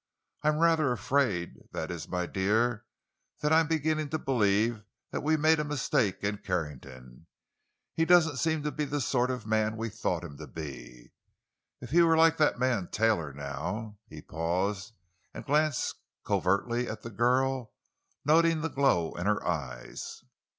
[0.41, 2.85] I am rather afraid—that is, my dear,
[3.43, 4.81] I am beginning to believe
[5.13, 7.27] we made a mistake in Carrington.
[7.93, 11.11] He doesn't seem to be the sort of man we thought him to be.
[11.81, 14.93] If he were like that man Taylor, now——" He paused
[15.35, 17.73] and glanced covertly at the girl,
[18.25, 20.23] noting the glow in her eyes.